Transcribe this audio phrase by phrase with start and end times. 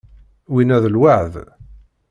[0.53, 1.33] Winna d lweεd.